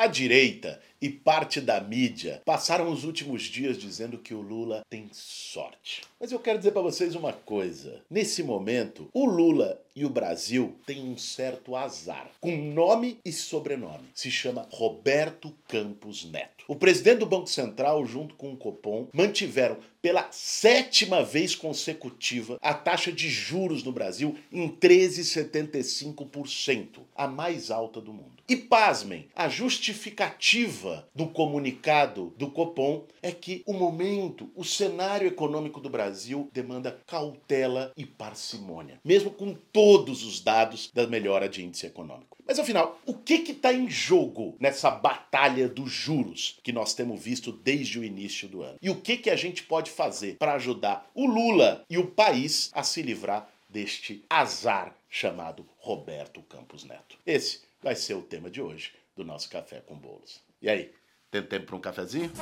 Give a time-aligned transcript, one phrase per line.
[0.00, 5.08] A direita e parte da mídia passaram os últimos dias dizendo que o Lula tem
[5.12, 6.02] sorte.
[6.20, 8.02] Mas eu quero dizer para vocês uma coisa.
[8.10, 14.08] Nesse momento, o Lula e o Brasil têm um certo azar, com nome e sobrenome.
[14.14, 16.64] Se chama Roberto Campos Neto.
[16.68, 22.74] O presidente do Banco Central, junto com o Copom, mantiveram pela sétima vez consecutiva a
[22.74, 28.38] taxa de juros no Brasil em 13,75%, a mais alta do mundo.
[28.48, 35.80] E pasmem, a justificativa do comunicado do Copom é que o momento, o cenário econômico
[35.80, 41.86] do Brasil demanda cautela e parcimônia, mesmo com todos os dados da melhora de índice
[41.86, 42.36] econômico.
[42.46, 47.52] Mas afinal, o que está em jogo nessa batalha dos juros que nós temos visto
[47.52, 48.78] desde o início do ano?
[48.80, 52.70] E o que, que a gente pode fazer para ajudar o Lula e o país
[52.72, 57.18] a se livrar deste azar chamado Roberto Campos Neto?
[57.26, 60.40] Esse vai ser o tema de hoje do nosso Café com Bolos.
[60.60, 60.90] E aí,
[61.30, 62.32] tem tempo para um cafezinho?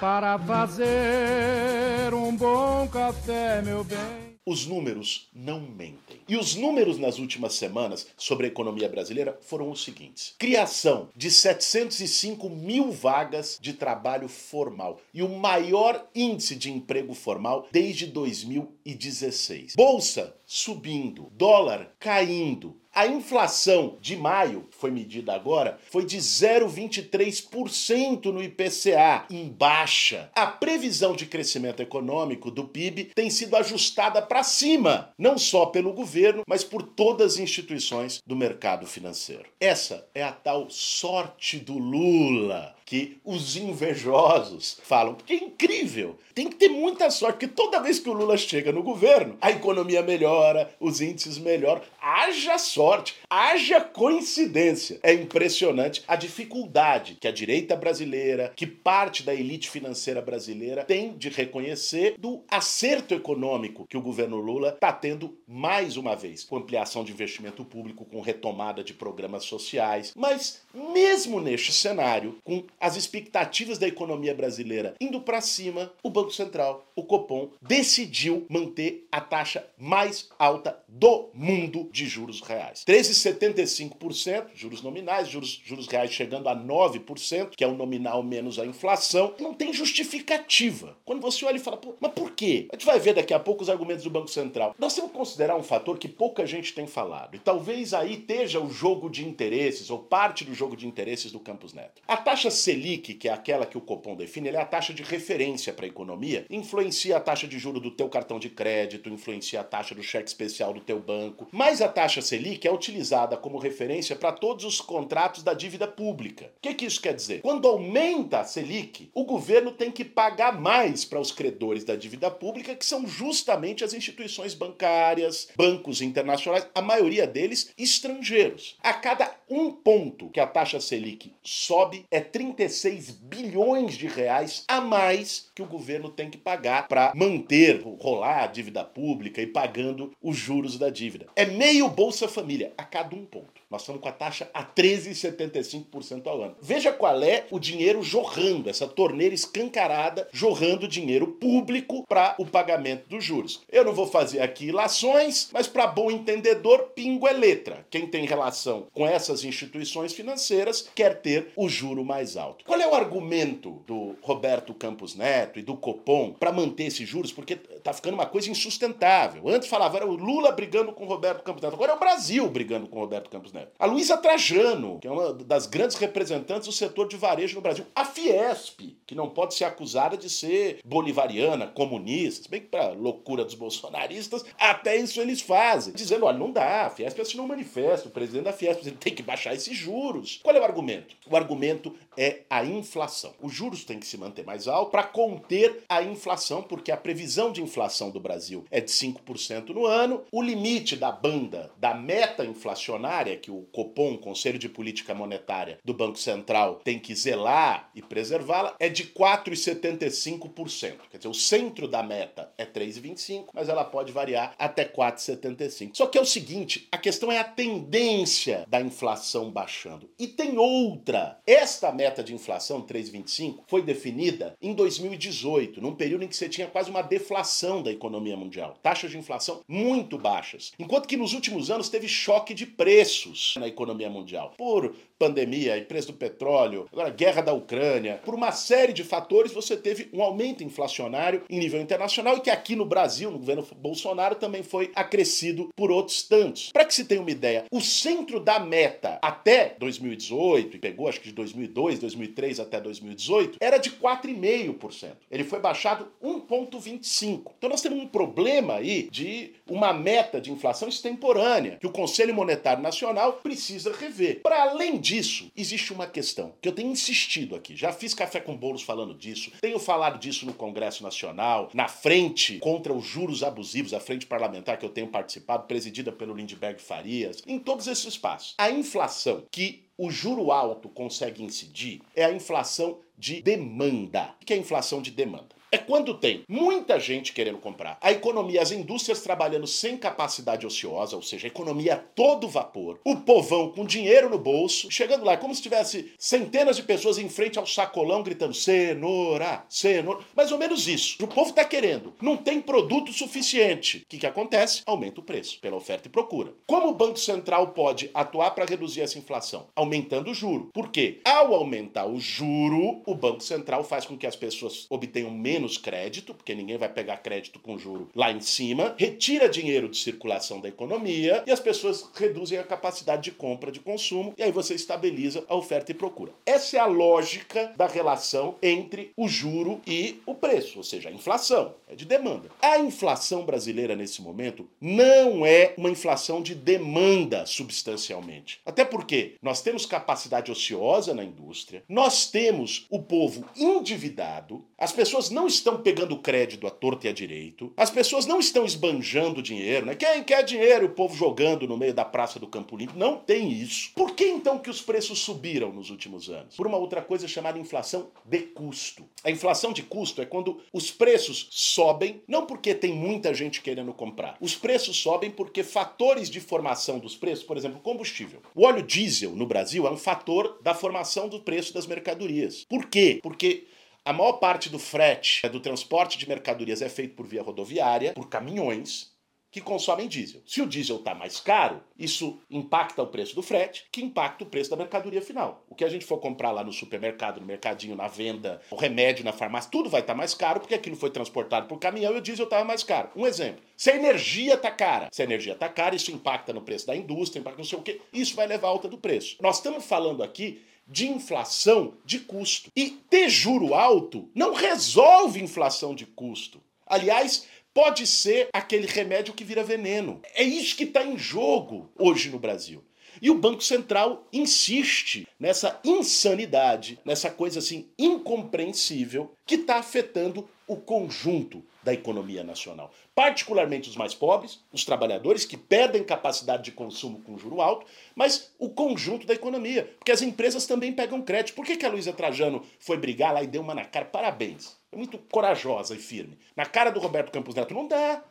[0.00, 4.32] Para fazer um bom café, meu bem.
[4.44, 6.20] Os números não mentem.
[6.28, 11.30] E os números nas últimas semanas sobre a economia brasileira foram os seguintes: criação de
[11.30, 19.74] 705 mil vagas de trabalho formal e o maior índice de emprego formal desde 2016.
[19.76, 28.42] Bolsa subindo, dólar caindo, a inflação de maio, foi medida agora, foi de 0,23% no
[28.42, 30.30] IPCA, em baixa.
[30.34, 35.94] A previsão de crescimento econômico do PIB tem sido ajustada para cima, não só pelo
[35.94, 39.46] governo, mas por todas as instituições do mercado financeiro.
[39.58, 46.18] Essa é a tal sorte do Lula que os invejosos falam, porque é incrível.
[46.34, 49.50] Tem que ter muita sorte, porque toda vez que o Lula chega no governo, a
[49.50, 51.80] economia melhora, os índices melhoram.
[51.98, 55.00] Haja sorte, haja coincidência.
[55.02, 61.16] É impressionante a dificuldade que a direita brasileira, que parte da elite financeira brasileira tem
[61.16, 66.56] de reconhecer do acerto econômico que o governo Lula está tendo mais uma vez, com
[66.56, 70.12] ampliação de investimento público, com retomada de programas sociais.
[70.14, 76.32] Mas mesmo neste cenário, com as expectativas da economia brasileira indo para cima, o Banco
[76.32, 82.84] Central, o Copom, decidiu manter a taxa mais alta do mundo de juros reais.
[82.84, 88.66] 13,75%, juros nominais, juros, juros reais chegando a 9%, que é o nominal menos a
[88.66, 89.34] inflação.
[89.38, 90.96] Não tem justificativa.
[91.04, 92.66] Quando você olha e fala, mas por quê?
[92.72, 94.74] A gente vai ver daqui a pouco os argumentos do Banco Central.
[94.76, 97.36] Nós temos que considerar um fator que pouca gente tem falado.
[97.36, 101.38] E talvez aí esteja o jogo de interesses, ou parte do jogo de interesses do
[101.38, 102.02] Campos Neto.
[102.08, 105.02] A taxa C Selic, que é aquela que o Copom define, é a taxa de
[105.02, 109.60] referência para a economia, influencia a taxa de juro do teu cartão de crédito, influencia
[109.60, 111.46] a taxa do cheque especial do teu banco.
[111.52, 116.46] Mas a taxa Selic é utilizada como referência para todos os contratos da dívida pública.
[116.56, 117.42] O que, que isso quer dizer?
[117.42, 122.30] Quando aumenta a Selic, o governo tem que pagar mais para os credores da dívida
[122.30, 128.78] pública, que são justamente as instituições bancárias, bancos internacionais, a maioria deles estrangeiros.
[128.82, 134.64] A cada um ponto que a taxa Selic sobe, é 30 36 bilhões de reais
[134.68, 139.46] a mais que o governo tem que pagar para manter, rolar a dívida pública e
[139.46, 141.26] pagando os juros da dívida.
[141.34, 143.61] É meio Bolsa Família a cada um ponto.
[143.72, 146.56] Nós estamos com a taxa a 13,75% ao ano.
[146.60, 153.08] Veja qual é o dinheiro jorrando, essa torneira escancarada, jorrando dinheiro público para o pagamento
[153.08, 153.62] dos juros.
[153.72, 157.86] Eu não vou fazer aqui ilações, mas para bom entendedor, pingo é letra.
[157.88, 162.66] Quem tem relação com essas instituições financeiras quer ter o juro mais alto.
[162.66, 167.32] Qual é o argumento do Roberto Campos Neto e do Copom para manter esses juros?
[167.32, 169.48] Porque tá ficando uma coisa insustentável.
[169.48, 172.48] Antes falava era o Lula brigando com o Roberto Campos Neto, agora é o Brasil
[172.48, 173.72] brigando com o Roberto Campos Neto.
[173.78, 177.84] A Luísa Trajano, que é uma das grandes representantes do setor de varejo no Brasil.
[177.94, 182.90] A Fiesp, que não pode ser acusada de ser bolivariana, comunista, se bem que para
[182.90, 185.92] loucura dos bolsonaristas, até isso eles fazem.
[185.94, 189.22] Dizendo, olha, não dá, a Fiesp assinou um manifesto, o presidente da Fiesp tem que
[189.22, 190.40] baixar esses juros.
[190.42, 191.14] Qual é o argumento?
[191.28, 193.34] O argumento é a inflação.
[193.40, 197.50] Os juros têm que se manter mais alto para conter a inflação, porque a previsão
[197.50, 200.24] de inflação do Brasil é de 5% no ano.
[200.30, 205.94] O limite da banda da meta inflacionária, que o Copom, Conselho de Política Monetária do
[205.94, 210.96] Banco Central, tem que zelar e preservá-la, é de 4,75%.
[211.10, 215.90] Quer dizer, o centro da meta é 3,25%, mas ela pode variar até 4,75%.
[215.94, 220.10] Só que é o seguinte, a questão é a tendência da inflação baixando.
[220.18, 221.38] E tem outra.
[221.46, 226.66] Esta meta de inflação, 3,25%, foi definida em 2018, num período em que você tinha
[226.66, 228.76] quase uma deflação da economia mundial.
[228.82, 230.72] Taxas de inflação muito baixas.
[230.78, 234.54] Enquanto que nos últimos anos teve choque de preços na economia mundial.
[234.56, 239.52] Por pandemia e preço do petróleo, agora guerra da Ucrânia, por uma série de fatores
[239.52, 243.64] você teve um aumento inflacionário em nível internacional e que aqui no Brasil, no governo
[243.76, 246.70] Bolsonaro, também foi acrescido por outros tantos.
[246.72, 251.20] Para que se tenha uma ideia, o centro da meta até 2018, e pegou acho
[251.20, 255.12] que de 2002, 2003 até 2018, era de 4,5%.
[255.30, 257.52] Ele foi baixado 1,25%.
[257.58, 262.34] Então nós temos um problema aí de uma meta de inflação extemporânea que o Conselho
[262.34, 264.42] Monetário Nacional precisa rever.
[264.42, 267.76] Para além disso, existe uma questão que eu tenho insistido aqui.
[267.76, 272.58] Já fiz café com bolos falando disso, tenho falado disso no Congresso Nacional, na frente
[272.58, 277.42] contra os juros abusivos, a frente parlamentar que eu tenho participado, presidida pelo Lindbergh Farias,
[277.46, 278.54] em todos esses espaços.
[278.58, 284.34] A inflação que o juro alto consegue incidir é a inflação de demanda.
[284.40, 285.54] O que é a inflação de demanda?
[285.72, 291.16] É quando tem muita gente querendo comprar, a economia, as indústrias trabalhando sem capacidade ociosa,
[291.16, 295.54] ou seja, a economia todo vapor, o povão com dinheiro no bolso, chegando lá, como
[295.54, 300.86] se tivesse centenas de pessoas em frente ao sacolão gritando cenoura, cenoura, mais ou menos
[300.86, 301.16] isso.
[301.24, 303.98] O povo está querendo, não tem produto suficiente.
[303.98, 304.82] O que, que acontece?
[304.84, 306.52] Aumenta o preço, pela oferta e procura.
[306.66, 309.68] Como o Banco Central pode atuar para reduzir essa inflação?
[309.74, 310.68] Aumentando o juro.
[310.74, 311.20] Por quê?
[311.24, 315.78] Ao aumentar o juro, o Banco Central faz com que as pessoas obtenham menos menos
[315.78, 320.60] crédito, porque ninguém vai pegar crédito com juro lá em cima, retira dinheiro de circulação
[320.60, 324.74] da economia e as pessoas reduzem a capacidade de compra de consumo e aí você
[324.74, 326.32] estabiliza a oferta e procura.
[326.44, 331.12] Essa é a lógica da relação entre o juro e o preço, ou seja, a
[331.12, 332.50] inflação, é de demanda.
[332.60, 338.60] A inflação brasileira nesse momento não é uma inflação de demanda substancialmente.
[338.66, 345.30] Até porque nós temos capacidade ociosa na indústria, nós temos o povo endividado, as pessoas
[345.30, 349.86] não estão pegando crédito à torta e à direito, as pessoas não estão esbanjando dinheiro,
[349.86, 349.94] né?
[349.94, 353.52] Quem quer dinheiro, o povo jogando no meio da praça do Campo Limpo, não tem
[353.52, 353.90] isso.
[353.94, 356.56] Por que então que os preços subiram nos últimos anos?
[356.56, 359.04] Por uma outra coisa chamada inflação de custo.
[359.24, 363.92] A inflação de custo é quando os preços sobem, não porque tem muita gente querendo
[363.92, 364.36] comprar.
[364.40, 368.40] Os preços sobem porque fatores de formação dos preços, por exemplo, combustível.
[368.54, 372.64] O óleo diesel no Brasil é um fator da formação do preço das mercadorias.
[372.68, 373.20] Por quê?
[373.22, 373.66] Porque
[374.04, 378.28] a maior parte do frete, do transporte de mercadorias é feito por via rodoviária, por
[378.28, 379.12] caminhões
[379.52, 380.40] que consomem diesel.
[380.46, 384.46] Se o diesel está mais caro, isso impacta o preço do frete, que impacta o
[384.46, 385.62] preço da mercadoria final.
[385.68, 389.24] O que a gente for comprar lá no supermercado, no mercadinho, na venda, o remédio
[389.24, 392.18] na farmácia, tudo vai estar tá mais caro porque aquilo foi transportado por caminhão e
[392.18, 393.10] o diesel estava mais caro.
[393.14, 393.62] Um exemplo.
[393.76, 396.96] Se a energia está cara, se a energia está cara, isso impacta no preço da
[396.96, 399.36] indústria, impacta não sei o quê, isso vai levar a alta do preço.
[399.42, 402.70] Nós estamos falando aqui de inflação de custo.
[402.76, 406.60] E ter juro alto não resolve inflação de custo.
[406.86, 410.20] Aliás, pode ser aquele remédio que vira veneno.
[410.34, 412.84] É isso que está em jogo hoje no Brasil.
[413.20, 420.76] E o Banco Central insiste nessa insanidade, nessa coisa assim incompreensível que está afetando o
[420.76, 422.92] conjunto da economia nacional.
[423.14, 428.54] Particularmente os mais pobres, os trabalhadores que perdem capacidade de consumo com juro alto, mas
[428.58, 429.84] o conjunto da economia.
[429.98, 431.54] Porque as empresas também pegam crédito.
[431.54, 434.06] Por que, que a Luísa Trajano foi brigar lá e deu uma na cara?
[434.06, 434.76] Parabéns.
[434.90, 436.38] É muito corajosa e firme.
[436.56, 438.24] Na cara do Roberto Campos Neto não dá.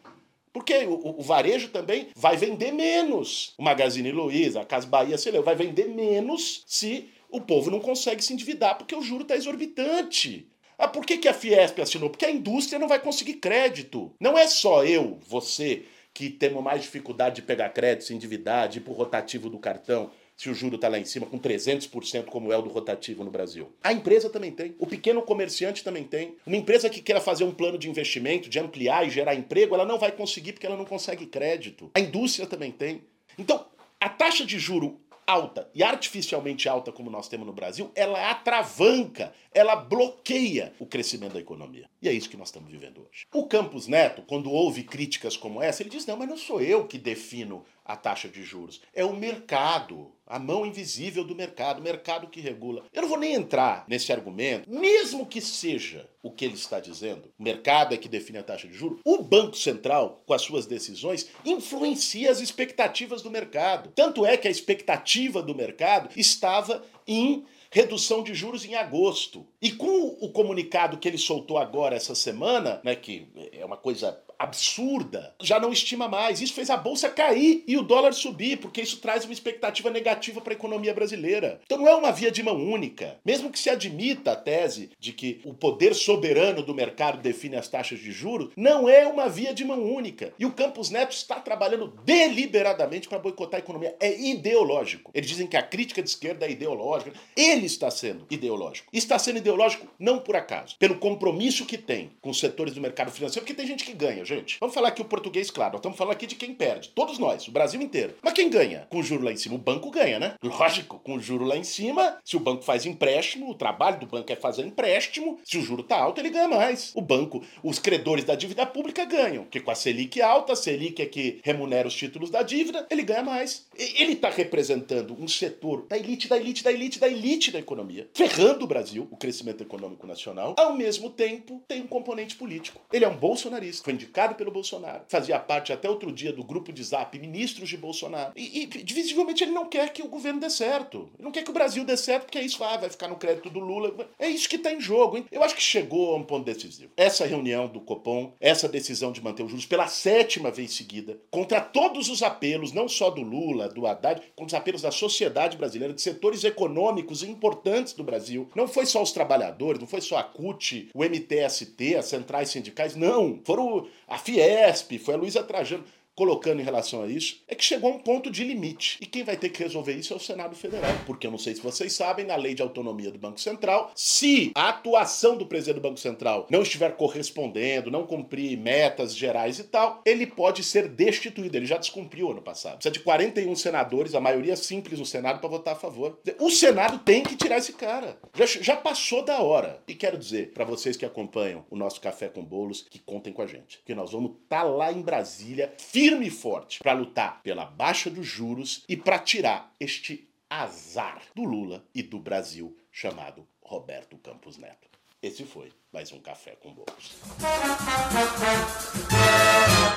[0.53, 3.53] Porque o, o, varejo também vai vender menos.
[3.57, 7.79] O Magazine Luiza, a Casa Bahia, sei lá, vai vender menos se o povo não
[7.79, 10.50] consegue se endividar porque o juro está exorbitante.
[10.81, 12.09] Ah, por que, que a Fiesp assinou?
[12.09, 14.11] Porque a indústria não vai conseguir crédito.
[14.19, 18.79] Não é só eu, você, que temos mais dificuldade de pegar crédito, se endividar, de
[18.79, 22.51] ir pro rotativo do cartão, se o juro está lá em cima, com 300%, como
[22.51, 23.71] é o do rotativo no Brasil.
[23.83, 24.73] A empresa também tem.
[24.79, 26.35] O pequeno comerciante também tem.
[26.47, 29.85] Uma empresa que queira fazer um plano de investimento, de ampliar e gerar emprego, ela
[29.85, 31.91] não vai conseguir porque ela não consegue crédito.
[31.93, 33.03] A indústria também tem.
[33.37, 33.67] Então,
[33.99, 39.33] a taxa de juro alta e artificialmente alta como nós temos no Brasil, ela atravanca,
[39.53, 41.89] ela bloqueia o crescimento da economia.
[42.01, 43.27] E é isso que nós estamos vivendo hoje.
[43.33, 46.87] O Campos Neto, quando ouve críticas como essa, ele diz: não, mas não sou eu
[46.87, 51.83] que defino a taxa de juros, é o mercado a mão invisível do mercado, o
[51.83, 52.85] mercado que regula.
[52.93, 57.29] Eu não vou nem entrar nesse argumento, mesmo que seja o que ele está dizendo,
[57.37, 60.65] o mercado é que define a taxa de juros, o Banco Central, com as suas
[60.65, 63.91] decisões, influencia as expectativas do mercado.
[63.93, 69.45] Tanto é que a expectativa do mercado estava em redução de juros em agosto.
[69.61, 74.21] E com o comunicado que ele soltou agora essa semana, né, que é uma coisa
[74.41, 76.41] absurda, já não estima mais.
[76.41, 80.41] Isso fez a bolsa cair e o dólar subir, porque isso traz uma expectativa negativa
[80.41, 81.61] para a economia brasileira.
[81.65, 83.19] Então não é uma via de mão única.
[83.23, 87.67] Mesmo que se admita a tese de que o poder soberano do mercado define as
[87.67, 90.33] taxas de juros, não é uma via de mão única.
[90.39, 93.95] E o Campos Neto está trabalhando deliberadamente para boicotar a economia.
[93.99, 95.11] É ideológico.
[95.13, 97.13] Eles dizem que a crítica de esquerda é ideológica.
[97.35, 98.89] Ele está sendo ideológico.
[98.91, 103.11] Está sendo ideológico não por acaso, pelo compromisso que tem com os setores do mercado
[103.11, 104.57] financeiro, porque tem gente que ganha, gente.
[104.59, 105.73] Vamos falar aqui o português, claro.
[105.73, 106.89] Nós estamos falando aqui de quem perde.
[106.89, 108.15] Todos nós, o Brasil inteiro.
[108.21, 108.87] Mas quem ganha?
[108.89, 109.55] Com o juro lá em cima.
[109.55, 110.35] O banco ganha, né?
[110.41, 114.05] Lógico, com o juro lá em cima, se o banco faz empréstimo, o trabalho do
[114.05, 116.91] banco é fazer empréstimo, se o juro tá alto, ele ganha mais.
[116.95, 121.01] O banco, os credores da dívida pública ganham, porque com a Selic alta, a Selic
[121.01, 123.67] é que remunera os títulos da dívida, ele ganha mais.
[123.75, 128.09] Ele está representando um setor da elite, da elite, da elite, da elite da economia,
[128.13, 132.81] ferrando o Brasil, o crescimento econômico nacional, ao mesmo tempo tem um componente político.
[132.91, 136.71] Ele é um bolsonarista, foi indicado pelo Bolsonaro, fazia parte até outro dia do grupo
[136.71, 138.33] de zap ministros de Bolsonaro.
[138.35, 141.09] E, e visivelmente ele não quer que o governo dê certo.
[141.17, 143.15] Ele não quer que o Brasil dê certo, porque é isso, ah, vai ficar no
[143.15, 143.93] crédito do Lula.
[144.19, 145.25] É isso que está em jogo, hein?
[145.31, 146.91] Eu acho que chegou a um ponto decisivo.
[146.95, 151.61] Essa reunião do Copom, essa decisão de manter os juros pela sétima vez seguida, contra
[151.61, 155.93] todos os apelos, não só do Lula, do Haddad, contra os apelos da sociedade brasileira,
[155.93, 158.49] de setores econômicos importantes do Brasil.
[158.55, 162.95] Não foi só os trabalhadores, não foi só a CUT, o MTST, as centrais sindicais,
[162.95, 163.39] não.
[163.43, 165.85] Foram a Fiesp, foi a Luísa Trajano
[166.21, 168.99] colocando em relação a isso é que chegou a um ponto de limite.
[169.01, 170.91] E quem vai ter que resolver isso é o Senado Federal.
[171.07, 174.51] Porque eu não sei se vocês sabem, na lei de autonomia do Banco Central, se
[174.53, 179.63] a atuação do presidente do Banco Central não estiver correspondendo, não cumprir metas gerais e
[179.63, 181.57] tal, ele pode ser destituído.
[181.57, 182.75] Ele já descumpriu ano passado.
[182.75, 186.19] Precisa de 41 senadores, a maioria simples no Senado, para votar a favor.
[186.37, 188.15] O Senado tem que tirar esse cara.
[188.35, 189.81] Já, já passou da hora.
[189.87, 193.41] E quero dizer para vocês que acompanham o nosso Café com Bolos que contem com
[193.41, 193.81] a gente.
[193.83, 198.09] Que nós vamos estar tá lá em Brasília, firme e forte para lutar pela baixa
[198.09, 204.57] dos juros e para tirar este azar do Lula e do Brasil chamado Roberto Campos
[204.57, 204.89] Neto.
[205.21, 207.15] Esse foi mais um Café com Bolos.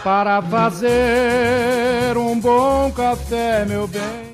[0.05, 4.25] Para fazer um bom café, meu bem.